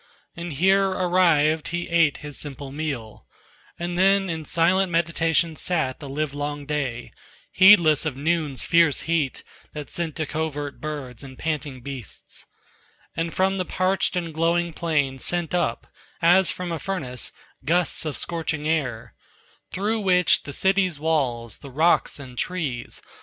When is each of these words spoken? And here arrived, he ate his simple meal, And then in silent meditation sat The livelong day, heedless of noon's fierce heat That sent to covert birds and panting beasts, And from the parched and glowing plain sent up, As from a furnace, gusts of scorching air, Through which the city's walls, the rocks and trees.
And 0.35 0.53
here 0.53 0.89
arrived, 0.89 1.67
he 1.67 1.87
ate 1.87 2.17
his 2.25 2.35
simple 2.39 2.71
meal, 2.71 3.27
And 3.77 3.99
then 3.99 4.31
in 4.31 4.45
silent 4.45 4.91
meditation 4.91 5.55
sat 5.55 5.99
The 5.99 6.09
livelong 6.09 6.65
day, 6.65 7.11
heedless 7.51 8.03
of 8.03 8.17
noon's 8.17 8.65
fierce 8.65 9.01
heat 9.01 9.43
That 9.73 9.91
sent 9.91 10.15
to 10.15 10.25
covert 10.25 10.81
birds 10.81 11.23
and 11.23 11.37
panting 11.37 11.81
beasts, 11.81 12.47
And 13.15 13.31
from 13.31 13.59
the 13.59 13.63
parched 13.65 14.15
and 14.15 14.33
glowing 14.33 14.73
plain 14.73 15.19
sent 15.19 15.53
up, 15.53 15.85
As 16.19 16.49
from 16.49 16.71
a 16.71 16.79
furnace, 16.79 17.31
gusts 17.63 18.03
of 18.03 18.17
scorching 18.17 18.67
air, 18.67 19.13
Through 19.71 19.99
which 19.99 20.41
the 20.41 20.53
city's 20.53 20.99
walls, 20.99 21.59
the 21.59 21.69
rocks 21.69 22.17
and 22.17 22.39
trees. 22.39 23.03